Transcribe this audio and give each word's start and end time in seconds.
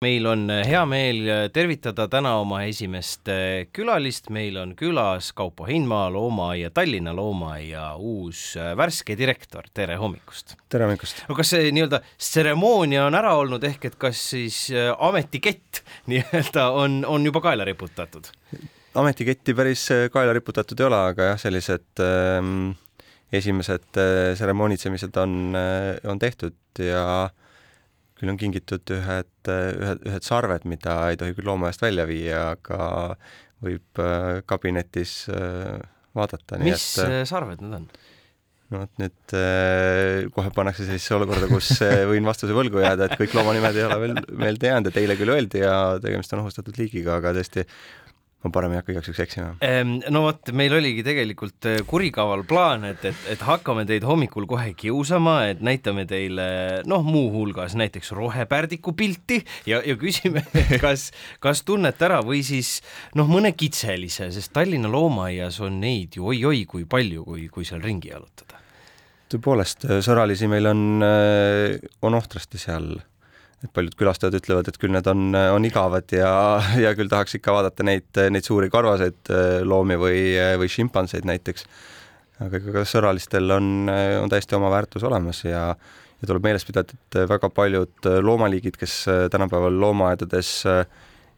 meil 0.00 0.24
on 0.24 0.46
äh, 0.48 0.62
hea 0.64 0.80
meel 0.88 1.18
äh, 1.28 1.38
tervitada 1.52 2.06
täna 2.08 2.30
oma 2.40 2.62
esimest 2.64 3.28
äh, 3.28 3.66
külalist, 3.68 4.30
meil 4.32 4.54
on 4.56 4.70
külas 4.72 5.26
Kaupo 5.36 5.66
Heinmaa, 5.68 6.06
loomaaia, 6.14 6.70
Tallinna 6.72 7.12
loomaaia 7.12 7.82
uus 8.00 8.54
värske 8.80 9.12
direktor, 9.20 9.68
tere 9.76 9.98
hommikust! 10.00 10.54
tere 10.72 10.86
hommikust! 10.88 11.20
no 11.28 11.36
kas 11.36 11.52
see 11.52 11.68
nii-öelda 11.76 12.00
tseremoonia 12.14 13.02
on 13.10 13.18
ära 13.20 13.34
olnud, 13.42 13.66
ehk 13.68 13.84
et 13.90 13.98
kas 14.00 14.22
siis 14.30 14.62
ametikett 14.96 15.82
nii-öelda 16.14 16.70
on, 16.80 17.02
on 17.04 17.28
juba 17.28 17.44
kaela 17.50 17.68
riputatud? 17.68 18.32
ametiketti 19.04 19.52
päris 19.58 19.84
kaela 20.16 20.32
riputatud 20.32 20.80
ei 20.80 20.88
ole, 20.88 21.02
aga 21.12 21.28
jah, 21.34 21.42
sellised 21.44 22.00
ähm, 22.06 22.72
esimesed 23.36 23.92
tseremoonitsemised 23.92 25.20
on, 25.20 25.36
on 26.08 26.24
tehtud 26.24 26.56
ja 26.88 27.04
äh, 27.26 27.36
küll 28.20 28.32
on 28.32 28.38
kingitud 28.40 28.92
ühed, 28.92 29.32
ühed, 29.48 30.02
ühed 30.08 30.26
sarved, 30.26 30.66
mida 30.68 30.96
ei 31.10 31.18
tohi 31.20 31.36
küll 31.36 31.48
loomaaedast 31.48 31.84
välja 31.86 32.06
viia, 32.08 32.42
aga 32.54 33.16
võib 33.64 34.00
äh, 34.00 34.40
kabinetis 34.48 35.24
äh, 35.32 35.80
vaadata. 36.16 36.60
mis 36.62 36.86
et, 37.00 37.04
äh, 37.04 37.22
sarved 37.28 37.62
need 37.64 37.76
on? 37.80 37.86
no 38.70 38.84
vot 38.84 39.00
nüüd 39.02 39.32
kohe 40.30 40.50
pannakse 40.54 40.84
sellisesse 40.84 41.16
olukorda, 41.16 41.48
kus 41.50 41.72
võin 42.06 42.28
vastuse 42.28 42.54
võlgu 42.54 42.78
jääda, 42.84 43.08
et 43.08 43.18
kõik 43.18 43.32
loomanimed 43.34 43.74
ei 43.74 43.82
ole 43.88 43.96
veel 44.04 44.20
meelde 44.44 44.70
jäänud, 44.70 44.90
et 44.92 45.00
eile 45.00 45.16
küll 45.18 45.34
öeldi 45.34 45.64
ja 45.64 45.72
tegemist 46.02 46.36
on 46.36 46.44
ohustatud 46.44 46.78
liigiga, 46.78 47.16
aga 47.18 47.32
tõesti 47.34 47.64
ma 48.40 48.50
parem 48.54 48.72
ei 48.72 48.80
hakka 48.80 48.94
igaks 48.94 49.10
juhuks 49.10 49.22
eksima. 49.26 49.48
no 50.14 50.22
vot, 50.24 50.50
meil 50.56 50.72
oligi 50.72 51.02
tegelikult 51.04 51.68
äh, 51.68 51.80
kurikaval 51.88 52.44
plaan, 52.48 52.86
et, 52.88 53.04
et, 53.10 53.24
et 53.34 53.42
hakkame 53.44 53.84
teid 53.88 54.06
hommikul 54.08 54.46
kohe 54.48 54.72
kiusama, 54.78 55.36
et 55.52 55.60
näitame 55.64 56.06
teile 56.08 56.46
noh, 56.88 57.04
muuhulgas 57.04 57.76
näiteks 57.78 58.14
rohepärdiku 58.16 58.94
pilti 58.96 59.42
ja, 59.68 59.82
ja 59.84 59.96
küsime, 60.00 60.46
kas, 60.84 61.10
kas 61.42 61.64
tunnete 61.68 62.08
ära 62.08 62.22
või 62.24 62.40
siis 62.46 62.78
noh, 63.18 63.28
mõne 63.28 63.52
kitselise, 63.52 64.30
sest 64.32 64.54
Tallinna 64.56 64.88
loomaaias 64.92 65.60
on 65.66 65.76
neid 65.82 66.16
ju 66.16 66.32
oi-oi 66.32 66.64
kui 66.70 66.88
palju, 66.88 67.26
kui, 67.28 67.46
kui 67.52 67.68
seal 67.68 67.84
ringi 67.84 68.14
jalutada. 68.14 68.56
tõepoolest, 69.30 69.84
sõralisi 70.00 70.48
meil 70.48 70.72
on, 70.72 70.82
äh, 71.04 71.76
on 72.00 72.16
ohtrasti 72.16 72.60
seal 72.62 72.94
et 73.60 73.72
paljud 73.76 73.94
külastajad 73.98 74.36
ütlevad, 74.38 74.70
et 74.70 74.78
küll 74.80 74.92
need 74.94 75.06
on, 75.10 75.34
on 75.36 75.66
igavad 75.68 76.12
ja, 76.16 76.32
ja 76.80 76.94
küll 76.96 77.10
tahaks 77.12 77.36
ikka 77.36 77.54
vaadata 77.56 77.86
neid, 77.86 78.08
neid 78.32 78.46
suuri 78.46 78.70
karvaseid 78.72 79.32
äh, 79.32 79.60
loomi 79.66 79.98
või, 80.00 80.22
või 80.60 80.70
šimpanseid 80.72 81.28
näiteks. 81.28 81.66
aga 82.46 82.62
ka 82.64 82.86
sõralistel 82.88 83.52
on, 83.56 83.90
on 84.22 84.32
täiesti 84.32 84.56
oma 84.56 84.72
väärtus 84.72 85.04
olemas 85.04 85.44
ja, 85.44 85.68
ja 85.74 86.30
tuleb 86.30 86.48
meeles 86.48 86.64
pidada, 86.64 86.96
et 86.96 87.20
väga 87.28 87.52
paljud 87.52 88.10
loomaliigid, 88.24 88.80
kes 88.80 89.04
tänapäeval 89.32 89.80
loomaaedades 89.80 90.54
äh, 90.70 90.84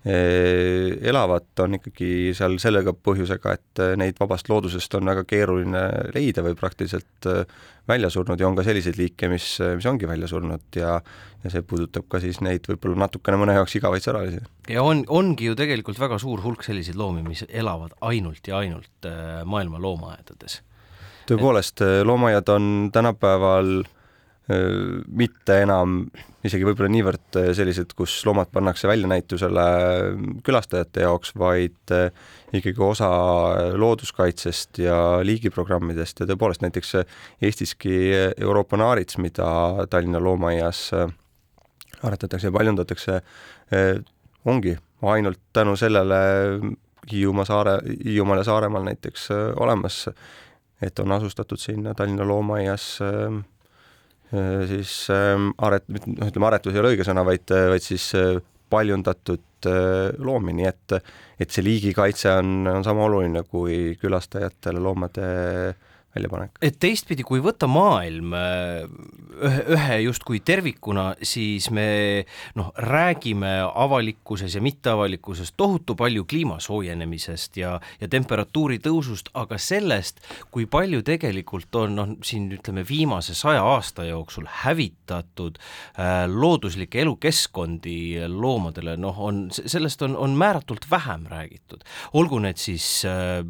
elavad, 0.02 1.44
on 1.62 1.76
ikkagi 1.78 2.32
seal 2.34 2.56
sellega 2.58 2.90
põhjusega, 2.90 3.52
et 3.54 3.82
neid 4.00 4.16
vabast 4.18 4.48
loodusest 4.50 4.96
on 4.98 5.06
väga 5.12 5.22
keeruline 5.30 5.82
leida 6.16 6.42
või 6.42 6.56
praktiliselt 6.58 7.28
äh, 7.30 7.44
välja 7.86 8.10
surnud 8.10 8.40
ja 8.40 8.48
on 8.48 8.58
ka 8.58 8.64
selliseid 8.66 8.98
liike, 8.98 9.30
mis, 9.30 9.46
mis 9.76 9.86
ongi 9.86 10.10
välja 10.10 10.30
surnud 10.30 10.78
ja 10.78 10.96
ja 11.42 11.50
see 11.50 11.62
puudutab 11.66 12.06
ka 12.10 12.20
siis 12.22 12.38
neid 12.42 12.66
võib-olla 12.70 13.04
natukene 13.04 13.38
mõne 13.38 13.56
jaoks 13.56 13.74
igavaid 13.78 14.02
säralisi. 14.02 14.42
ja 14.70 14.82
on, 14.82 15.04
ongi 15.06 15.48
ju 15.50 15.56
tegelikult 15.58 15.98
väga 15.98 16.18
suur 16.22 16.42
hulk 16.42 16.66
selliseid 16.66 16.98
loomi, 16.98 17.22
mis 17.26 17.46
elavad 17.48 17.94
ainult 18.00 18.46
ja 18.46 18.58
ainult 18.58 19.10
maailma 19.46 19.78
loomaaedades. 19.82 20.60
tõepoolest, 21.30 21.82
loomaaiad 22.06 22.54
on 22.54 22.90
tänapäeval 22.94 23.74
äh, 23.82 23.90
mitte 24.50 25.60
enam 25.62 26.00
isegi 26.42 26.66
võib-olla 26.66 26.90
niivõrd 26.90 27.38
sellised, 27.54 27.92
kus 27.94 28.16
loomad 28.26 28.50
pannakse 28.52 28.88
väljanäitusele 28.90 29.66
külastajate 30.44 31.04
jaoks, 31.04 31.30
vaid 31.38 31.94
ikkagi 32.52 32.82
osa 32.82 33.08
looduskaitsest 33.78 34.82
ja 34.82 34.96
liigiprogrammidest. 35.22 36.20
Ja 36.20 36.28
tõepoolest 36.32 36.64
näiteks 36.66 36.96
Eestiski 37.42 37.94
Euroopa 38.34 38.80
naarits, 38.80 39.20
mida 39.22 39.86
Tallinna 39.90 40.20
loomaaias 40.20 40.88
aretatakse 42.02 42.50
ja 42.50 42.56
paljundatakse, 42.58 43.20
ongi 44.44 44.74
ainult 45.02 45.40
tänu 45.52 45.76
sellele 45.78 46.18
Hiiumaa 47.12 47.46
saare, 47.46 47.78
Hiiumaal 48.04 48.42
ja 48.42 48.44
Saaremaal 48.50 48.84
näiteks 48.90 49.28
olemas, 49.62 50.08
et 50.82 50.98
on 50.98 51.14
asustatud 51.14 51.58
sinna 51.58 51.94
Tallinna 51.94 52.26
loomaaias 52.26 52.98
Äh, 53.02 53.44
siis 54.68 54.94
ähm, 55.12 55.50
aret-, 55.60 55.88
noh, 55.88 56.28
ütleme 56.28 56.48
aretus 56.48 56.74
ei 56.74 56.80
ole 56.80 56.94
õige 56.94 57.06
sõna, 57.06 57.24
vaid, 57.26 57.52
vaid 57.72 57.84
siis 57.84 58.06
äh, 58.16 58.38
paljundatud 58.72 59.68
äh, 59.68 60.10
loomi, 60.18 60.54
nii 60.56 60.68
et, 60.70 60.96
et 61.40 61.52
see 61.52 61.64
liigikaitse 61.66 62.32
on, 62.40 62.54
on 62.72 62.86
sama 62.86 63.04
oluline 63.08 63.44
kui 63.48 63.96
külastajatele 64.00 64.80
loomade 64.82 65.26
väljapanek. 66.14 66.58
et 66.62 66.76
teistpidi, 66.80 67.24
kui 67.26 67.40
võtta 67.42 67.68
maailm 67.70 68.34
äh, 68.36 68.84
ühe, 69.42 69.62
ühe 69.76 69.98
justkui 70.06 70.40
tervikuna, 70.44 71.12
siis 71.24 71.70
me 71.74 72.24
noh, 72.58 72.72
räägime 72.76 73.52
avalikkuses 73.68 74.56
ja 74.56 74.62
mitteavalikkuses 74.64 75.54
tohutu 75.56 75.96
palju 75.98 76.24
kliima 76.28 76.58
soojenemisest 76.60 77.56
ja, 77.60 77.74
ja 78.00 78.10
temperatuuri 78.12 78.78
tõusust, 78.84 79.32
aga 79.38 79.58
sellest, 79.58 80.20
kui 80.52 80.66
palju 80.70 81.02
tegelikult 81.06 81.80
on 81.80 81.96
noh, 81.96 82.14
siin 82.24 82.50
ütleme 82.52 82.84
viimase 82.88 83.36
saja 83.38 83.64
aasta 83.64 84.06
jooksul 84.08 84.48
hävitatud 84.62 85.58
äh, 85.58 86.26
looduslikke 86.28 87.02
elukeskkondi 87.06 88.26
loomadele, 88.28 88.98
noh, 89.00 89.18
on, 89.18 89.46
sellest 89.52 90.04
on, 90.04 90.16
on 90.16 90.36
määratult 90.38 90.88
vähem 90.90 91.26
räägitud. 91.30 91.84
olgu 92.12 92.38
need 92.42 92.60
siis 92.60 93.04
äh, 93.08 93.40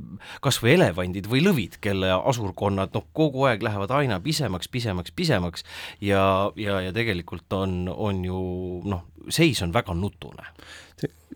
kas 0.40 0.62
või 0.62 0.76
elevandid 0.76 1.26
või 1.30 1.42
lõvid, 1.44 1.80
kelle 1.82 2.12
asur 2.14 2.51
suurkonnad 2.52 2.92
noh, 2.94 3.08
kogu 3.12 3.46
aeg 3.48 3.62
lähevad 3.62 3.90
aina 3.90 4.20
pisemaks, 4.20 4.68
pisemaks, 4.68 5.12
pisemaks 5.12 5.64
ja, 6.00 6.52
ja, 6.56 6.80
ja 6.80 6.92
tegelikult 6.92 7.52
on, 7.52 7.88
on 7.88 8.24
ju 8.24 8.82
noh, 8.84 9.06
seis 9.28 9.62
on 9.62 9.72
väga 9.72 9.94
nutune. 9.94 10.44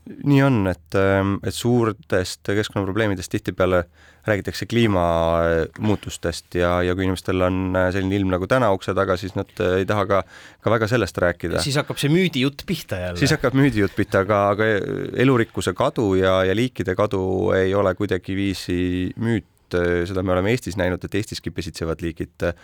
nii 0.06 0.42
on, 0.42 0.66
et, 0.70 0.94
et 1.42 1.54
suurtest 1.54 2.46
keskkonnaprobleemidest 2.46 3.30
tihtipeale 3.30 3.84
räägitakse 4.26 4.66
kliimamuutustest 4.66 6.54
ja, 6.54 6.82
ja 6.82 6.94
kui 6.94 7.06
inimestel 7.06 7.42
on 7.42 7.74
selline 7.94 8.14
ilm 8.16 8.30
nagu 8.30 8.46
täna 8.46 8.72
ukse 8.74 8.94
taga, 8.94 9.16
siis 9.18 9.34
nad 9.38 9.50
ei 9.78 9.86
taha 9.86 10.06
ka, 10.06 10.22
ka 10.62 10.70
väga 10.70 10.88
sellest 10.90 11.18
rääkida. 11.18 11.62
siis 11.62 11.78
hakkab 11.78 11.98
see 11.98 12.10
müüdijutt 12.10 12.62
pihta 12.66 13.00
jälle. 13.02 13.18
siis 13.18 13.34
hakkab 13.34 13.54
müüdijutt 13.58 13.94
pihta, 13.96 14.22
aga, 14.26 14.40
aga 14.54 14.70
elurikkuse 15.16 15.74
kadu 15.74 16.14
ja, 16.18 16.40
ja 16.46 16.54
liikide 16.54 16.94
kadu 16.98 17.52
ei 17.56 17.74
ole 17.74 17.94
kuidagiviisi 17.98 19.12
müüt, 19.18 19.46
Äh, 19.74 20.04
seda 20.08 20.22
me 20.22 20.34
oleme 20.34 20.52
Eestis 20.54 20.76
näinud, 20.78 21.02
et 21.04 21.16
Eestiski 21.18 21.50
pesitsevad 21.54 22.02
liigid, 22.04 22.36
äh, 22.46 22.54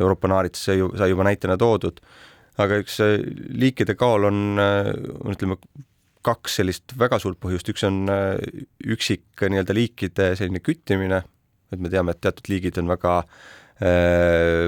Euroopa 0.00 0.30
naarits 0.32 0.64
sai 0.64 1.10
juba 1.10 1.26
näitena 1.26 1.58
toodud, 1.60 2.00
aga 2.60 2.80
üks 2.82 2.98
äh, 3.04 3.18
liikide 3.52 3.96
kaol 4.00 4.26
on, 4.30 4.40
ütleme, 5.30 5.58
kaks 6.26 6.58
sellist 6.60 6.96
väga 7.00 7.20
suurt 7.20 7.40
põhjust, 7.40 7.70
üks 7.72 7.84
on 7.88 8.02
üksik 8.84 9.40
nii-öelda 9.40 9.76
liikide 9.76 10.34
selline 10.36 10.60
küttimine, 10.64 11.22
et 11.72 11.80
me 11.80 11.92
teame, 11.92 12.12
et 12.12 12.20
teatud 12.20 12.50
liigid 12.52 12.76
on 12.82 12.90
väga 12.90 13.22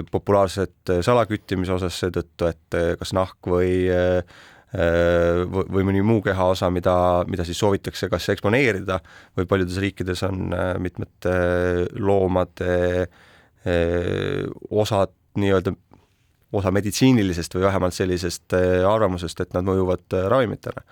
populaarsed 0.08 0.88
salaküttimise 1.04 1.74
osas 1.74 1.98
seetõttu, 2.00 2.46
et 2.48 2.76
kas 2.96 3.12
nahk 3.12 3.50
või 3.52 3.90
või 4.72 5.84
mõni 5.84 6.00
muu 6.04 6.22
kehaosa, 6.24 6.70
mida, 6.72 6.94
mida 7.28 7.44
siis 7.44 7.58
soovitakse 7.60 8.08
kas 8.08 8.28
eksponeerida 8.32 8.98
või 9.36 9.48
paljudes 9.48 9.76
riikides 9.82 10.22
on 10.24 10.54
äh, 10.56 10.74
mitmete 10.80 11.34
loomade 12.00 12.76
äh, 13.02 14.46
osad 14.70 15.12
nii-öelda, 15.36 15.74
osa 16.52 16.72
meditsiinilisest 16.72 17.54
või 17.56 17.66
vähemalt 17.66 17.96
sellisest 17.96 18.52
arvamusest, 18.88 19.38
et 19.40 19.54
nad 19.56 19.64
mõjuvad 19.64 20.16
ravimitele. 20.28 20.82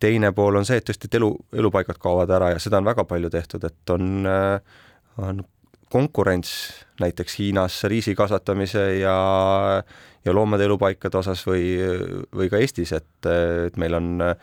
teine 0.00 0.32
pool 0.32 0.56
on 0.56 0.66
see, 0.68 0.76
et 0.76 0.84
tõesti, 0.84 1.08
et 1.08 1.14
elu, 1.14 1.30
elupaigad 1.52 1.96
kaovad 2.00 2.30
ära 2.30 2.50
ja 2.52 2.58
seda 2.60 2.80
on 2.82 2.84
väga 2.84 3.04
palju 3.08 3.30
tehtud, 3.30 3.64
et 3.64 3.90
on, 3.94 4.26
on 5.16 5.40
konkurents 5.92 6.52
näiteks 7.00 7.38
Hiinas 7.38 7.82
riisi 7.90 8.14
kasvatamise 8.16 8.86
ja 9.02 9.16
ja 10.24 10.34
loomade 10.34 10.64
elupaikade 10.64 11.18
osas 11.18 11.42
või, 11.46 11.76
või 12.34 12.50
ka 12.50 12.60
Eestis, 12.62 12.92
et, 12.94 13.28
et 13.66 13.78
meil 13.80 13.96
on 13.98 14.10
äh, 14.22 14.36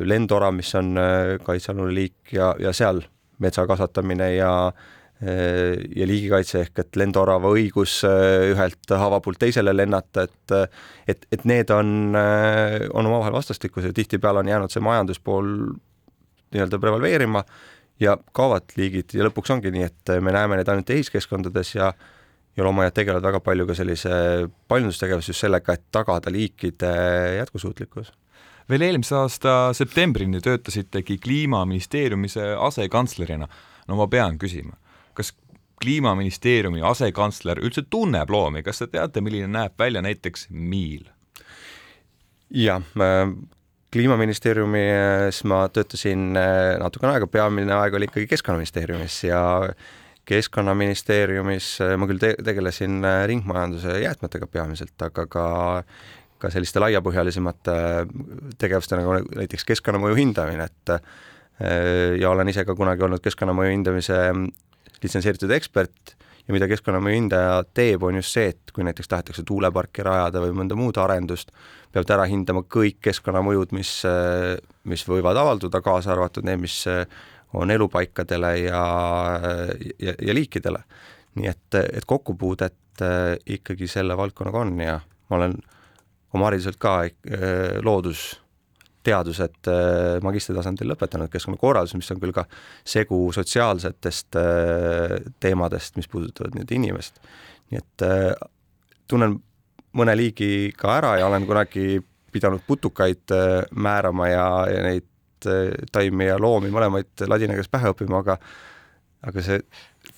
lendora, 0.00 0.50
mis 0.54 0.70
on 0.78 0.94
äh, 0.96 1.34
kaitsealune 1.44 1.92
liik 1.94 2.32
ja, 2.32 2.54
ja 2.60 2.72
seal 2.72 3.02
metsa 3.44 3.66
kasvatamine 3.68 4.30
ja 4.34 4.52
äh, 4.68 5.76
ja 5.96 6.08
liigikaitse 6.08 6.62
ehk 6.64 6.82
et 6.84 6.96
lendorava 6.96 7.52
õigus 7.52 8.00
ühelt 8.06 8.96
haavapuult 9.02 9.42
teisele 9.44 9.76
lennata, 9.76 10.24
et 10.24 10.56
et, 11.08 11.26
et 11.32 11.44
need 11.48 11.70
on, 11.74 12.14
on 12.14 13.06
omavahel 13.10 13.36
vastastikused 13.36 13.92
ja 13.92 13.96
tihtipeale 13.96 14.40
on 14.40 14.48
jäänud 14.48 14.72
see 14.72 14.84
majanduspool 14.84 15.50
nii-öelda 16.54 16.78
prevaleerima 16.80 17.42
ja 18.00 18.16
kaovad 18.32 18.76
liigid 18.76 19.16
ja 19.16 19.26
lõpuks 19.26 19.52
ongi 19.54 19.72
nii, 19.74 19.88
et 19.88 20.14
me 20.22 20.34
näeme 20.34 20.58
neid 20.58 20.68
ainult 20.68 20.88
tehiskeskkondades 20.88 21.74
ja 21.74 21.92
ja 22.58 22.64
loomaaiad 22.66 22.94
tegelevad 22.94 23.22
väga 23.22 23.40
palju 23.40 23.66
ka 23.68 23.74
sellise 23.78 24.10
paljundustegevuse 24.68 25.30
just 25.30 25.44
sellega, 25.44 25.76
et 25.76 25.84
tagada 25.94 26.32
liikide 26.34 26.90
jätkusuutlikkus 27.38 28.10
veel 28.68 28.84
eelmise 28.84 29.16
aasta 29.16 29.52
septembrini 29.76 30.40
töötasitegi 30.44 31.18
Kliimaministeeriumis 31.18 32.36
asekantslerina. 32.58 33.48
no 33.88 33.96
ma 33.96 34.06
pean 34.06 34.38
küsima, 34.38 34.76
kas 35.14 35.32
kliimaministeeriumi 35.80 36.82
asekantsler 36.82 37.62
üldse 37.62 37.86
tunneb 37.90 38.30
loomi, 38.30 38.62
kas 38.62 38.82
te 38.82 38.90
teate, 38.92 39.22
milline 39.24 39.48
näeb 39.48 39.78
välja 39.78 40.02
näiteks 40.02 40.48
miil? 40.50 41.06
jah, 42.50 42.82
kliimaministeeriumis 43.92 45.40
ma 45.48 45.62
töötasin 45.72 46.36
äh, 46.36 46.76
natukene 46.80 47.14
aega, 47.14 47.28
peamine 47.30 47.74
aeg 47.76 47.96
oli 47.96 48.08
ikkagi 48.08 48.28
Keskkonnaministeeriumis 48.34 49.22
ja 49.24 49.40
keskkonnaministeeriumis 50.28 51.70
äh, 51.84 51.94
ma 52.00 52.08
küll 52.10 52.20
te 52.20 52.34
tegelesin 52.44 53.00
äh, 53.04 53.22
ringmajanduse 53.30 53.98
jäätmetega 54.04 54.50
peamiselt, 54.52 54.96
aga 55.08 55.26
ka 55.26 55.48
ka 56.38 56.52
selliste 56.54 56.78
laiapõhjalisemate 56.78 57.72
tegevustena 58.62 59.02
nagu 59.02 59.16
näiteks 59.40 59.64
keskkonnamõju 59.66 60.14
hindamine, 60.20 60.68
et 60.68 60.92
ja 62.22 62.30
olen 62.30 62.46
ise 62.52 62.62
ka 62.62 62.76
kunagi 62.78 63.02
olnud 63.02 63.18
keskkonnamõju 63.24 63.72
hindamise 63.72 64.20
litsenseeritud 65.02 65.50
ekspert 65.56 66.14
ja 66.48 66.56
mida 66.56 66.68
keskkonnamõju 66.70 67.18
hindaja 67.18 67.56
teeb, 67.76 68.02
on 68.08 68.18
just 68.18 68.32
see, 68.32 68.52
et 68.54 68.72
kui 68.72 68.86
näiteks 68.86 69.10
tahetakse 69.10 69.44
tuuleparki 69.46 70.04
rajada 70.06 70.40
või 70.40 70.54
mõnda 70.56 70.78
muud 70.78 70.96
arendust, 71.00 71.52
peab 71.92 72.08
ta 72.08 72.16
ära 72.16 72.24
hindama 72.30 72.64
kõik 72.64 73.02
keskkonnamõjud, 73.04 73.74
mis, 73.76 73.92
mis 74.88 75.04
võivad 75.08 75.36
avalduda, 75.36 75.82
kaasa 75.84 76.14
arvatud 76.14 76.48
need, 76.48 76.62
mis 76.64 76.80
on 77.56 77.70
elupaikadele 77.72 78.54
ja, 78.64 78.82
ja, 80.00 80.16
ja 80.16 80.34
liikidele. 80.36 80.82
nii 81.38 81.48
et, 81.48 81.74
et 81.84 82.04
kokkupuudet 82.08 83.04
ikkagi 83.46 83.86
selle 83.86 84.16
valdkonnaga 84.16 84.58
on 84.64 84.80
ja 84.80 84.98
ma 85.30 85.36
olen 85.36 85.54
oma 86.34 86.48
hariduselt 86.48 86.80
ka 86.80 87.02
loodus 87.84 88.40
teadused 89.08 89.70
äh, 89.70 90.18
magistritasandil 90.24 90.92
lõpetanud, 90.92 91.30
keskkonnakorraldus, 91.32 91.96
mis 91.98 92.10
on 92.14 92.20
küll 92.22 92.34
ka 92.36 92.44
segu 92.86 93.20
sotsiaalsetest 93.34 94.38
äh, 94.40 95.16
teemadest, 95.40 95.96
mis 95.98 96.10
puudutavad 96.10 96.56
nüüd 96.58 96.72
inimest. 96.76 97.20
nii 97.72 97.80
et 97.80 98.06
äh, 98.06 98.30
tunnen 99.08 99.38
mõne 99.98 100.14
liigi 100.16 100.70
ka 100.76 100.98
ära 100.98 101.16
ja 101.20 101.28
olen 101.28 101.46
kunagi 101.48 101.98
pidanud 102.32 102.60
putukaid 102.66 103.32
määrama 103.72 104.28
ja, 104.28 104.48
ja 104.68 104.82
neid 104.84 105.06
taimi 105.92 106.26
ja 106.28 106.36
loomi 106.38 106.68
mõlemaid 106.74 107.24
ladina 107.30 107.54
keeles 107.56 107.70
pähe 107.72 107.88
õppima, 107.94 108.20
aga 108.20 108.36
aga 109.26 109.42
see 109.42 109.58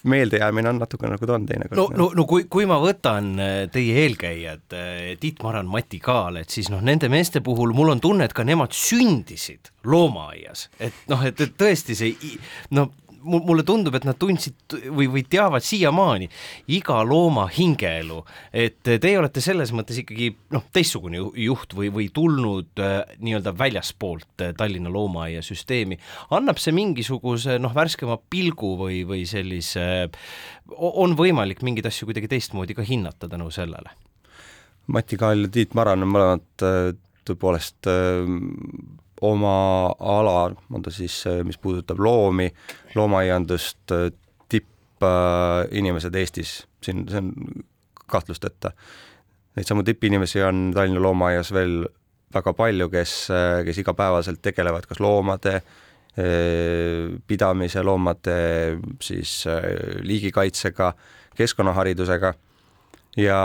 meeldejäämine 0.02 0.69
on 0.69 0.81
natukene 0.81 1.14
nagu 1.14 1.26
ta 1.26 1.37
on 1.37 1.47
teinekord. 1.47 1.81
no, 1.81 1.88
no, 1.97 2.11
no 2.17 2.26
kui, 2.29 2.47
kui 2.50 2.67
ma 2.69 2.79
võtan 2.82 3.32
äh, 3.41 3.56
teie 3.73 4.05
eelkäijad, 4.05 4.64
äh, 4.76 5.02
Tiit 5.20 5.43
Maran, 5.44 5.69
Mati 5.70 6.00
Kaal, 6.02 6.41
et 6.41 6.50
siis 6.52 6.70
noh, 6.73 6.82
nende 6.85 7.11
meeste 7.12 7.43
puhul 7.44 7.75
mul 7.76 7.93
on 7.94 8.00
tunne, 8.00 8.29
et 8.29 8.37
ka 8.37 8.47
nemad 8.47 8.75
sündisid 8.76 9.73
loomaaias, 9.85 10.69
et 10.81 11.06
noh, 11.11 11.23
et, 11.26 11.41
et 11.41 11.56
tõesti 11.61 11.97
see 11.99 12.35
no 12.76 12.91
mulle 13.22 13.64
tundub, 13.67 13.94
et 13.96 14.06
nad 14.08 14.19
tundsid 14.20 14.76
või, 14.88 15.06
või 15.11 15.22
teavad 15.28 15.64
siiamaani 15.64 16.28
iga 16.76 17.00
looma 17.06 17.46
hingeelu, 17.52 18.20
et 18.52 18.81
teie 18.84 19.19
olete 19.20 19.43
selles 19.44 19.72
mõttes 19.76 20.00
ikkagi 20.02 20.31
noh, 20.55 20.64
teistsugune 20.72 21.20
juht 21.44 21.75
või, 21.76 21.90
või 21.94 22.08
tulnud 22.14 22.82
äh, 22.82 23.00
nii-öelda 23.20 23.55
väljaspoolt 23.58 24.46
äh, 24.46 24.55
Tallinna 24.56 24.93
loomaaia 24.93 25.43
süsteemi, 25.44 25.99
annab 26.37 26.61
see 26.62 26.75
mingisuguse 26.76 27.58
noh, 27.62 27.75
värskema 27.76 28.19
pilgu 28.31 28.75
või, 28.81 29.02
või 29.08 29.26
sellise, 29.28 30.08
on 30.76 31.17
võimalik 31.19 31.64
mingeid 31.67 31.90
asju 31.90 32.08
kuidagi 32.08 32.31
teistmoodi 32.31 32.76
ka 32.78 32.87
hinnata 32.87 33.28
tänu 33.31 33.50
sellele? 33.55 33.93
Mati 34.90 35.19
Kaal 35.20 35.46
ja 35.46 35.52
Tiit 35.52 35.76
Maran 35.78 36.06
on 36.06 36.14
mõlemad 36.14 36.67
äh, 36.67 36.93
tõepoolest 37.28 37.87
oma 39.26 39.93
ala, 39.99 40.50
on 40.72 40.82
ta 40.82 40.90
siis, 40.94 41.25
mis 41.44 41.58
puudutab 41.58 42.00
loomi, 42.00 42.49
loomaaiandust, 42.94 43.93
tippinimesed 44.49 46.14
Eestis, 46.14 46.55
siin, 46.84 47.05
see 47.11 47.20
on 47.20 47.32
kahtlusteta. 48.11 48.72
Neid 49.56 49.67
samu 49.69 49.84
tippinimesi 49.87 50.43
on 50.46 50.70
Tallinna 50.75 51.02
loomaaias 51.02 51.52
veel 51.52 51.84
väga 52.34 52.52
palju, 52.55 52.88
kes, 52.93 53.14
kes 53.67 53.78
igapäevaselt 53.82 54.43
tegelevad 54.43 54.87
kas 54.87 55.00
loomade 55.02 55.61
pidamise, 57.26 57.82
loomade 57.87 58.37
siis 59.02 59.44
liigikaitsega, 60.02 60.93
keskkonnaharidusega 61.38 62.32
ja 63.19 63.40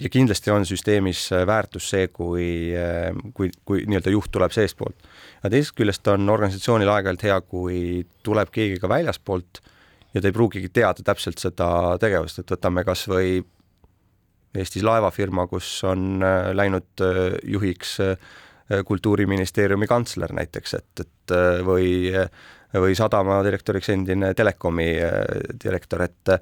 ja 0.00 0.10
kindlasti 0.12 0.50
on 0.50 0.66
süsteemis 0.68 1.30
äh, 1.32 1.46
väärtus 1.46 1.88
see, 1.90 2.08
kui, 2.12 2.46
äh, 2.76 3.10
kui, 3.34 3.50
kui 3.64 3.84
nii-öelda 3.88 4.12
juht 4.12 4.30
tuleb 4.32 4.52
seestpoolt. 4.52 5.08
aga 5.40 5.52
teisest 5.54 5.76
küljest 5.78 6.08
on 6.12 6.28
organisatsioonil 6.32 6.90
aeg-ajalt 6.92 7.26
hea, 7.26 7.40
kui 7.40 7.80
tuleb 8.26 8.52
keegi 8.52 8.80
ka 8.82 8.90
väljaspoolt 8.92 9.62
ja 10.14 10.20
ta 10.20 10.28
ei 10.28 10.36
pruugigi 10.36 10.68
teada 10.72 11.04
täpselt 11.04 11.40
seda 11.40 11.68
tegevust, 12.02 12.40
et 12.40 12.56
võtame 12.56 12.84
kas 12.86 13.06
või 13.10 13.38
Eestis 14.56 14.84
laevafirma, 14.86 15.44
kus 15.50 15.68
on 15.84 16.22
äh, 16.24 16.50
läinud 16.56 17.04
juhiks 17.44 17.98
kultuuriministeeriumi 18.66 19.86
kantsler 19.86 20.32
näiteks, 20.34 20.72
et, 20.74 21.02
et 21.04 21.34
või, 21.62 22.08
või 22.74 22.96
sadama 22.98 23.36
direktoriks 23.46 23.92
endine 23.92 24.32
telekomi 24.34 24.88
direktor, 25.62 26.02
et 26.02 26.32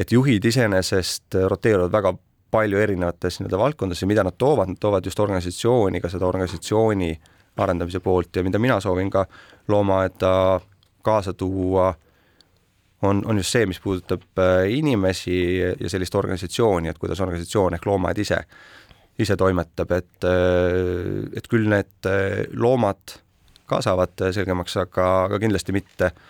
et 0.00 0.10
juhid 0.10 0.42
iseenesest 0.50 1.36
roteeruvad 1.52 1.92
väga 1.94 2.12
palju 2.50 2.78
erinevates 2.78 3.40
nii-öelda 3.40 3.58
valdkondades 3.58 4.02
ja 4.02 4.08
mida 4.10 4.24
nad 4.26 4.36
toovad, 4.38 4.72
nad 4.72 4.80
toovad 4.80 5.06
just 5.06 5.20
organisatsiooni, 5.20 6.00
ka 6.00 6.10
seda 6.12 6.26
organisatsiooni 6.26 7.10
arendamise 7.60 8.00
poolt 8.00 8.36
ja 8.36 8.44
mida 8.46 8.58
mina 8.58 8.80
soovin 8.80 9.10
ka 9.10 9.26
loomaaeda 9.68 10.60
kaasa 11.02 11.32
tuua, 11.32 11.94
on, 13.02 13.22
on 13.26 13.36
just 13.36 13.52
see, 13.52 13.66
mis 13.66 13.80
puudutab 13.80 14.22
äh, 14.38 14.66
inimesi 14.72 15.40
ja 15.58 15.88
sellist 15.88 16.14
organisatsiooni, 16.14 16.88
et 16.88 16.98
kuidas 16.98 17.20
organisatsioon 17.20 17.76
ehk 17.76 17.86
loomaaed 17.86 18.18
ise, 18.20 18.42
ise 19.18 19.36
toimetab, 19.36 19.92
et, 19.96 20.28
äh, 20.28 21.30
et 21.36 21.48
küll 21.48 21.68
need 21.68 22.10
äh, 22.10 22.44
loomad 22.52 23.16
ka 23.70 23.80
saavad 23.84 24.30
selgemaks, 24.34 24.76
aga, 24.82 25.08
aga 25.28 25.38
kindlasti 25.38 25.72
mitte 25.76 26.10
äh, 26.10 26.28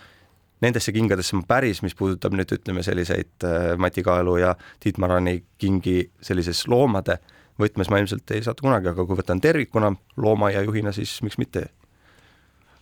nendesse 0.61 0.93
kingadesse 0.93 1.35
ma 1.35 1.45
päris, 1.47 1.81
mis 1.85 1.95
puudutab 1.97 2.35
nüüd 2.37 2.51
ütleme 2.57 2.83
selliseid 2.85 3.45
äh, 3.47 3.73
Mati 3.81 4.03
Kaelu 4.05 4.37
ja 4.41 4.55
Tiit 4.79 4.99
Marani 5.01 5.39
kingi 5.61 6.03
sellises 6.21 6.67
loomade 6.71 7.17
võtmes 7.61 7.89
ma 7.91 7.99
ilmselt 8.01 8.31
ei 8.35 8.43
satu 8.45 8.65
kunagi, 8.65 8.91
aga 8.91 9.05
kui 9.05 9.17
võtan 9.17 9.41
tervikuna 9.41 9.91
loomaaiajuhina, 10.17 10.93
siis 10.95 11.19
miks 11.25 11.37
mitte 11.41 11.67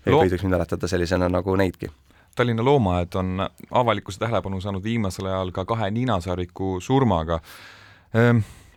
ei 0.05 0.13
Lo 0.13 0.21
võidaks 0.23 0.45
mind 0.45 0.55
mäletada 0.55 0.87
sellisena 0.87 1.27
nagu 1.31 1.55
neidki. 1.59 1.89
Tallinna 2.35 2.63
loomaaed 2.63 3.15
on 3.19 3.43
avalikkuse 3.71 4.21
tähelepanu 4.21 4.61
saanud 4.63 4.83
viimasel 4.83 5.27
ajal 5.27 5.51
ka 5.51 5.65
kahe 5.67 5.89
ninasaariku 5.91 6.77
surmaga 6.83 7.41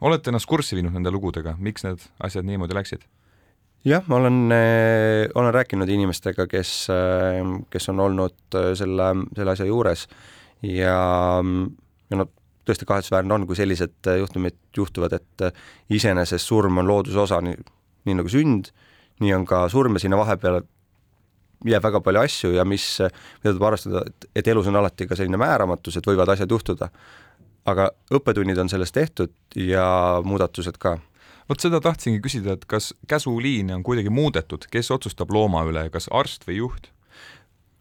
olete 0.00 0.32
ennast 0.32 0.48
kurssi 0.50 0.76
viinud 0.76 0.96
nende 0.96 1.12
lugudega, 1.14 1.54
miks 1.58 1.84
need 1.86 2.02
asjad 2.26 2.48
niimoodi 2.48 2.74
läksid? 2.74 3.04
Jah, 3.84 4.04
ma 4.06 4.16
olen, 4.16 4.52
eh, 4.52 5.28
olen 5.34 5.54
rääkinud 5.54 5.88
inimestega, 5.88 6.46
kes, 6.46 6.88
eh, 6.90 7.42
kes 7.70 7.88
on 7.88 8.00
olnud 8.00 8.58
eh, 8.58 8.72
selle, 8.78 9.08
selle 9.36 9.54
asja 9.54 9.66
juures 9.66 10.06
ja, 10.62 10.98
ja 12.10 12.20
noh, 12.20 12.30
tõesti 12.68 12.86
kahetsusväärne 12.86 13.34
on, 13.34 13.46
kui 13.46 13.58
sellised 13.58 14.10
juhtumid 14.18 14.58
juhtuvad, 14.76 15.16
et 15.18 15.48
iseenesest 15.90 16.46
surm 16.46 16.78
on 16.78 16.86
looduse 16.86 17.18
osa, 17.18 17.40
nii, 17.42 17.58
nii 18.06 18.20
nagu 18.20 18.30
sünd, 18.30 18.70
nii 19.22 19.34
on 19.34 19.46
ka 19.48 19.64
surm 19.72 19.98
ja 19.98 20.04
sinna 20.04 20.20
vahepeale 20.20 20.62
jääb 21.66 21.82
väga 21.82 22.00
palju 22.02 22.22
asju 22.22 22.52
ja 22.54 22.64
mis, 22.66 22.86
mida 23.42 23.52
tuleb 23.52 23.66
arvestada, 23.66 24.04
et, 24.06 24.30
et 24.38 24.48
elus 24.50 24.70
on 24.70 24.78
alati 24.78 25.06
ka 25.10 25.18
selline 25.18 25.38
määramatus, 25.38 25.98
et 25.98 26.06
võivad 26.06 26.30
asjad 26.34 26.50
juhtuda. 26.50 26.90
aga 27.66 27.90
õppetunnid 28.10 28.58
on 28.58 28.68
sellest 28.68 28.94
tehtud 28.94 29.30
ja 29.54 29.84
muudatused 30.24 30.78
ka 30.82 30.96
vot 31.50 31.60
seda 31.60 31.80
tahtsingi 31.82 32.22
küsida, 32.24 32.56
et 32.56 32.66
kas 32.70 32.92
käsuliine 33.10 33.74
on 33.76 33.82
kuidagi 33.86 34.12
muudetud, 34.12 34.66
kes 34.70 34.90
otsustab 34.94 35.32
looma 35.34 35.64
üle, 35.68 35.88
kas 35.94 36.08
arst 36.12 36.46
või 36.48 36.62
juht? 36.62 36.92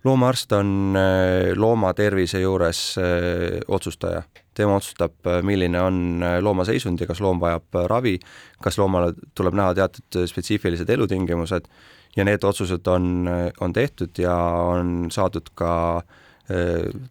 loomaarst 0.04 0.52
on 0.52 0.96
äh, 0.98 1.52
looma 1.56 1.94
tervise 1.94 2.42
juures 2.42 2.98
äh, 2.98 3.60
otsustaja, 3.68 4.24
tema 4.54 4.76
otsustab, 4.80 5.14
äh, 5.28 5.42
milline 5.46 5.82
on 5.82 6.24
looma 6.42 6.66
seisund 6.66 7.02
ja 7.02 7.08
kas 7.10 7.22
loom 7.22 7.42
vajab 7.42 7.82
ravi, 7.90 8.18
kas 8.64 8.80
loomale 8.82 9.14
tuleb 9.38 9.58
näha 9.58 9.76
teatud 9.78 10.24
spetsiifilised 10.30 10.90
elutingimused. 10.90 11.70
Ja 12.16 12.26
need 12.28 12.44
otsused 12.44 12.88
on, 12.92 13.30
on 13.64 13.74
tehtud 13.74 14.18
ja 14.20 14.34
on 14.68 15.06
saadud 15.16 15.54
ka 15.56 16.02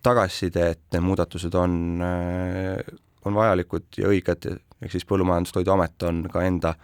tagasiside, 0.04 0.66
et 0.74 0.82
need 0.92 1.06
muudatused 1.06 1.54
on, 1.56 2.02
on 3.24 3.38
vajalikud 3.38 3.96
ja 3.96 4.10
õiged 4.10 4.50
ehk 4.82 4.92
siis 4.92 5.06
Põllumajandus- 5.06 5.54
ja 5.54 5.60
Toiduamet 5.60 6.02
on 6.02 6.22
ka 6.32 6.42
enda 6.42 6.74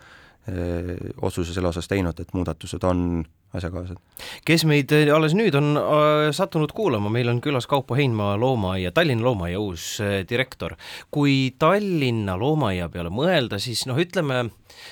öö, 0.48 0.96
otsuse 1.22 1.54
selle 1.54 1.68
osas 1.68 1.88
teinud, 1.88 2.20
et 2.20 2.34
muudatused 2.34 2.84
on 2.84 3.24
asjakohased. 3.56 3.98
kes 4.44 4.64
meid 4.68 4.92
äh, 4.94 5.08
alles 5.14 5.34
nüüd 5.36 5.56
on 5.58 5.76
äh, 5.80 6.28
sattunud 6.36 6.72
kuulama, 6.76 7.10
meil 7.12 7.30
on 7.32 7.40
külas 7.44 7.68
Kaupo 7.70 7.96
Heinma 7.98 8.34
loomaaia, 8.40 8.92
Tallinna 8.92 9.24
loomaaia 9.24 9.60
uus 9.60 9.96
äh, 10.00 10.20
direktor. 10.28 10.76
kui 11.10 11.54
Tallinna 11.58 12.38
loomaaia 12.38 12.88
peale 12.92 13.12
mõelda, 13.12 13.60
siis 13.62 13.86
noh, 13.86 13.98
ütleme 14.00 14.46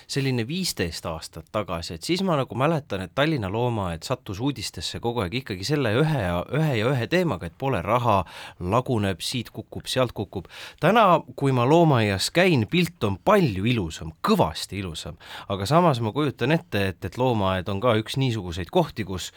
selline 0.07 0.45
viisteist 0.49 1.07
aastat 1.07 1.49
tagasi, 1.53 1.95
et 1.95 2.07
siis 2.07 2.23
ma 2.27 2.37
nagu 2.39 2.57
mäletan, 2.59 3.05
et 3.05 3.15
Tallinna 3.15 3.51
loomaaed 3.53 4.05
sattus 4.07 4.41
uudistesse 4.41 5.01
kogu 5.03 5.25
aeg 5.25 5.39
ikkagi 5.43 5.67
selle 5.67 5.95
ühe 6.01 6.23
ja 6.23 6.41
ühe 6.55 6.79
ja 6.79 6.91
ühe 6.93 7.09
teemaga, 7.11 7.49
et 7.49 7.57
pole 7.59 7.81
raha, 7.85 8.23
laguneb, 8.61 9.23
siit 9.25 9.51
kukub, 9.55 9.87
sealt 9.91 10.13
kukub. 10.17 10.49
täna, 10.81 11.21
kui 11.37 11.53
ma 11.53 11.67
loomaaias 11.69 12.31
käin, 12.35 12.67
pilt 12.71 13.05
on 13.05 13.19
palju 13.25 13.67
ilusam, 13.69 14.13
kõvasti 14.25 14.81
ilusam, 14.81 15.19
aga 15.49 15.67
samas 15.69 16.01
ma 16.05 16.13
kujutan 16.13 16.55
ette, 16.55 16.89
et, 16.95 17.05
et 17.05 17.19
loomaaed 17.21 17.69
on 17.69 17.81
ka 17.83 17.97
üks 18.01 18.19
niisuguseid 18.55 18.73
kohti, 18.73 19.05
kus 19.05 19.31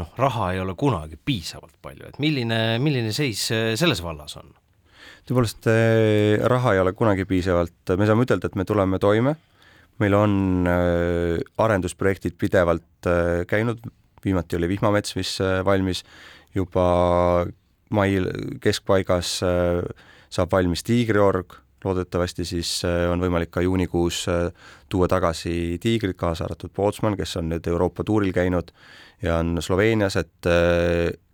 noh, 0.00 0.10
raha 0.18 0.52
ei 0.54 0.60
ole 0.60 0.74
kunagi 0.78 1.18
piisavalt 1.20 1.76
palju, 1.82 2.08
et 2.08 2.20
milline, 2.22 2.78
milline 2.82 3.12
seis 3.12 3.46
äh, 3.52 3.72
selles 3.78 4.02
vallas 4.02 4.36
on? 4.40 4.52
tõepoolest, 5.28 5.68
äh, 5.70 6.40
raha 6.50 6.74
ei 6.74 6.82
ole 6.82 6.92
kunagi 6.96 7.24
piisavalt, 7.28 7.94
me 7.96 8.08
saame 8.08 8.26
ütelda, 8.26 8.48
et 8.48 8.56
me 8.56 8.64
tuleme 8.68 9.00
toime. 9.00 9.36
Meil 10.02 10.14
on 10.18 10.32
äh, 10.66 11.38
arendusprojektid 11.62 12.34
pidevalt 12.38 13.08
käinud, 13.46 13.84
viimati 14.24 14.56
oli 14.56 14.68
vihmamets, 14.72 15.14
mis 15.16 15.36
valmis 15.64 16.02
juba 16.56 16.86
mai 17.94 18.16
keskpaigas, 18.64 19.34
saab 20.32 20.54
valmis 20.54 20.82
tiigriorg, 20.86 21.52
loodetavasti 21.84 22.44
siis 22.48 22.70
on 22.84 23.20
võimalik 23.22 23.52
ka 23.54 23.62
juunikuus 23.64 24.24
tuua 24.88 25.08
tagasi 25.08 25.78
tiigrid, 25.82 26.16
kaasa 26.16 26.46
arvatud 26.46 26.72
Pootsman, 26.74 27.16
kes 27.16 27.36
on 27.40 27.50
nüüd 27.52 27.66
Euroopa 27.68 28.04
tuuril 28.04 28.32
käinud 28.32 28.72
ja 29.22 29.38
on 29.42 29.58
Sloveenias, 29.62 30.16
et, 30.16 30.48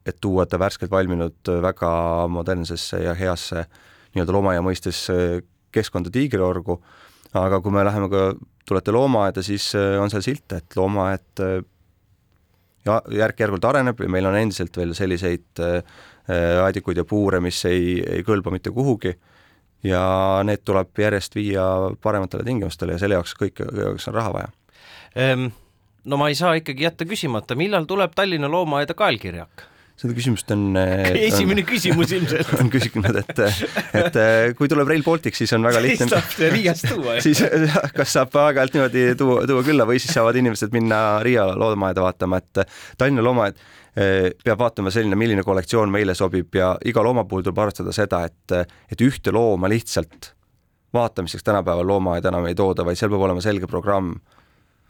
et 0.07 0.21
tuua 0.21 0.47
ta 0.47 0.59
värskelt 0.59 0.91
valminud 0.91 1.53
väga 1.63 1.93
modernsesse 2.29 3.03
ja 3.05 3.15
heasse 3.15 3.65
nii-öelda 4.15 4.35
loomaaia 4.35 4.63
mõistes 4.67 5.07
keskkonda 5.75 6.11
tiigriorgu. 6.15 6.79
Aga 7.39 7.61
kui 7.63 7.75
me 7.75 7.85
läheme 7.87 8.09
ka, 8.11 8.31
tulete 8.71 8.95
loomaaeda, 8.95 9.43
siis 9.43 9.73
äh, 9.79 9.99
on 10.03 10.11
seal 10.13 10.25
silt, 10.25 10.51
et 10.57 10.79
loomaaed 10.79 11.43
äh, 11.45 11.59
ja 12.87 13.01
järk-järgult 13.23 13.67
areneb 13.69 14.01
ja 14.03 14.11
meil 14.11 14.27
on 14.31 14.39
endiselt 14.39 14.77
veel 14.81 14.95
selliseid 14.99 15.63
äh, 15.63 15.99
aedikuid 16.65 17.01
ja 17.03 17.05
puure, 17.09 17.41
mis 17.43 17.59
ei, 17.69 17.99
ei 18.01 18.25
kõlba 18.27 18.53
mitte 18.55 18.73
kuhugi 18.75 19.15
ja 19.87 20.03
need 20.45 20.65
tuleb 20.65 20.99
järjest 20.99 21.35
viia 21.39 21.65
parematele 22.03 22.45
tingimustele 22.45 22.97
ja 22.97 23.03
selle 23.03 23.19
jaoks 23.19 23.35
kõik, 23.39 23.65
jaoks 23.65 24.09
on 24.11 24.17
raha 24.19 24.33
vaja 24.37 24.53
ehm,. 25.17 25.51
no 26.05 26.21
ma 26.21 26.29
ei 26.29 26.39
saa 26.39 26.55
ikkagi 26.61 26.89
jätta 26.89 27.09
küsimata, 27.09 27.57
millal 27.57 27.89
tuleb 27.89 28.15
Tallinna 28.17 28.51
loomaaeda 28.51 28.97
kaelkirjak? 28.99 29.67
seda 30.01 30.15
küsimust 30.17 30.53
on 30.55 30.77
esimene 31.29 31.65
on, 31.65 31.69
küsimus 31.69 32.15
ilmselt 32.17 32.55
on 32.61 32.71
küsinud, 32.73 33.19
et, 33.21 33.43
et 34.01 34.21
kui 34.57 34.71
tuleb 34.71 34.89
Rail 34.89 35.05
Baltic, 35.05 35.37
siis 35.37 35.53
on 35.57 35.67
väga 35.67 35.83
lihtne. 35.85 36.09
siis 36.09 36.17
saab 36.17 36.55
Riiast 36.55 36.89
tuua. 36.89 37.19
siis 37.27 37.43
kas 37.97 38.17
saab 38.17 38.37
aeg-ajalt 38.45 38.79
niimoodi 38.79 39.05
tuua, 39.21 39.45
tuua 39.51 39.67
külla 39.67 39.89
või 39.89 40.01
siis 40.01 40.15
saavad 40.17 40.39
inimesed 40.41 40.73
minna 40.77 41.21
Riia 41.27 41.51
loomaaeda 41.53 42.05
vaatama, 42.07 42.41
et 42.41 42.65
Tallinna 43.01 43.25
loomaaed 43.27 43.61
eh, 43.61 43.80
peab 43.95 44.59
vaatama 44.59 44.91
selline, 44.95 45.17
milline 45.19 45.43
kollektsioon 45.43 45.91
meile 45.91 46.15
sobib 46.15 46.55
ja 46.55 46.75
iga 46.87 47.03
looma 47.03 47.25
puhul 47.29 47.43
tuleb 47.43 47.59
arvestada 47.59 47.95
seda, 47.95 48.25
et, 48.29 48.75
et 48.93 49.03
ühte 49.03 49.33
looma 49.35 49.69
lihtsalt 49.69 50.33
vaatamiseks 50.95 51.43
tänapäeval 51.47 51.87
loomaaeda 51.87 52.31
enam 52.31 52.47
ei 52.47 52.55
tooda, 52.55 52.85
vaid 52.87 52.99
seal 52.99 53.11
peab 53.11 53.27
olema 53.27 53.43
selge 53.43 53.67
programm 53.71 54.15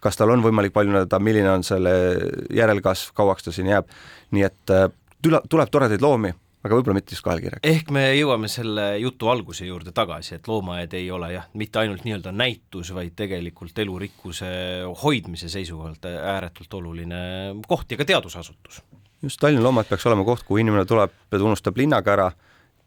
kas 0.00 0.16
tal 0.16 0.33
on 0.33 0.42
võimalik 0.45 0.73
paljuneda, 0.73 1.19
milline 1.21 1.50
on 1.52 1.64
selle 1.66 1.92
järelkasv, 2.57 3.12
kauaks 3.16 3.45
ta 3.45 3.52
siin 3.52 3.69
jääb, 3.69 3.90
nii 4.33 4.47
et 4.47 4.73
tule, 5.23 5.42
tuleb 5.49 5.73
toredaid 5.73 6.00
loomi, 6.00 6.33
aga 6.61 6.76
võib-olla 6.76 6.97
mitte 6.99 7.14
just 7.14 7.25
kaelkirjaga. 7.25 7.62
ehk 7.67 7.90
me 7.95 8.02
jõuame 8.19 8.49
selle 8.52 8.87
jutu 9.00 9.31
alguse 9.33 9.67
juurde 9.67 9.95
tagasi, 9.97 10.37
et 10.37 10.49
loomaaed 10.49 10.95
ei 10.99 11.09
ole 11.12 11.33
jah, 11.35 11.49
mitte 11.61 11.81
ainult 11.81 12.05
nii-öelda 12.05 12.33
näitus, 12.37 12.93
vaid 12.97 13.17
tegelikult 13.17 13.79
elurikkuse 13.79 14.50
hoidmise 15.02 15.49
seisukohalt 15.52 16.11
ääretult 16.11 16.75
oluline 16.81 17.23
koht 17.69 17.93
ja 17.93 18.00
ka 18.00 18.09
teadusasutus. 18.12 18.83
just, 19.23 19.40
Tallinna 19.40 19.64
loomaaed 19.64 19.88
peaks 19.88 20.07
olema 20.07 20.26
koht, 20.29 20.45
kuhu 20.49 20.61
inimene 20.61 20.85
tuleb 20.85 21.17
ja 21.33 21.40
unustab 21.40 21.81
linnaga 21.81 22.12
ära, 22.17 22.31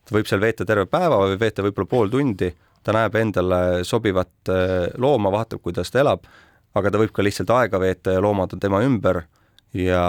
ta 0.04 0.18
võib 0.18 0.30
seal 0.30 0.42
veeta 0.44 0.66
terve 0.66 0.86
päeva 0.86 1.24
või 1.26 1.40
veeta 1.40 1.66
võib-olla 1.66 1.90
pool 1.90 2.14
tundi, 2.14 2.54
ta 2.84 2.94
näeb 2.94 3.16
endale 3.16 3.84
sobivat 3.88 4.54
eh, 4.54 4.90
looma, 5.02 5.32
vaatab, 5.34 5.64
kuidas 5.64 5.90
ta 5.90 6.04
elab, 6.04 6.28
aga 6.78 6.92
ta 6.92 7.02
võib 7.02 7.14
ka 7.14 7.26
lihtsalt 7.26 7.50
aega 7.56 7.80
veeta 7.82 8.14
ja 8.14 8.22
loomad 8.22 8.54
on 8.54 8.62
tema 8.62 8.82
ümber 8.86 9.24
ja 9.74 10.04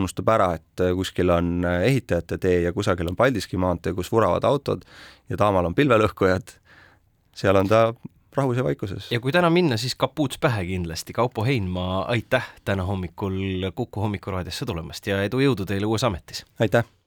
unustab 0.00 0.30
ära, 0.32 0.52
et 0.58 0.84
äh, 0.84 0.94
kuskil 0.96 1.30
on 1.34 1.64
äh, 1.64 1.82
ehitajate 1.90 2.38
tee 2.42 2.62
ja 2.66 2.72
kusagil 2.76 3.10
on 3.10 3.18
Paldiski 3.18 3.60
maantee, 3.60 3.94
kus 3.96 4.12
vuravad 4.12 4.44
autod 4.48 4.86
ja 5.30 5.38
taamal 5.40 5.68
on 5.68 5.76
pilvelõhkujad, 5.76 6.56
seal 7.36 7.60
on 7.60 7.70
ta 7.70 7.82
rahus 8.36 8.56
ja 8.56 8.64
vaikuses. 8.64 9.10
ja 9.12 9.20
kui 9.20 9.32
täna 9.32 9.50
minna, 9.50 9.76
siis 9.80 9.94
kapuuts 9.94 10.38
pähe 10.38 10.64
kindlasti. 10.66 11.12
Kaupo 11.12 11.44
Heinma, 11.44 12.02
aitäh 12.02 12.46
täna 12.64 12.86
hommikul 12.88 13.70
Kuku 13.74 14.00
hommikuraadiosse 14.06 14.66
tulemast 14.66 15.06
ja 15.06 15.22
edu-jõudu 15.26 15.66
teile 15.66 15.86
uues 15.90 16.04
ametis! 16.04 16.44
aitäh! 16.60 16.99